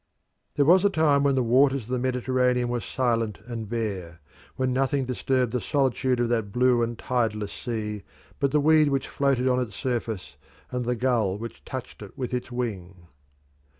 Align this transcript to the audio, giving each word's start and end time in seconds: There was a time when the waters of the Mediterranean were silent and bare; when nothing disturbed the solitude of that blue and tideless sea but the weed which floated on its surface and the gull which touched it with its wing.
There 0.55 0.65
was 0.65 0.83
a 0.83 0.89
time 0.89 1.21
when 1.21 1.35
the 1.35 1.43
waters 1.43 1.83
of 1.83 1.89
the 1.89 1.99
Mediterranean 1.99 2.69
were 2.69 2.79
silent 2.79 3.37
and 3.45 3.69
bare; 3.69 4.19
when 4.55 4.73
nothing 4.73 5.05
disturbed 5.05 5.51
the 5.51 5.61
solitude 5.61 6.19
of 6.19 6.27
that 6.29 6.51
blue 6.51 6.81
and 6.81 6.97
tideless 6.97 7.53
sea 7.53 8.01
but 8.39 8.49
the 8.49 8.59
weed 8.59 8.89
which 8.89 9.07
floated 9.07 9.47
on 9.47 9.59
its 9.59 9.75
surface 9.75 10.37
and 10.71 10.85
the 10.85 10.95
gull 10.95 11.37
which 11.37 11.63
touched 11.65 12.01
it 12.01 12.17
with 12.17 12.33
its 12.33 12.51
wing. 12.51 13.09